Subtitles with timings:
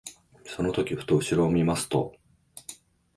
[0.45, 2.15] その時ふと後ろを見ますと、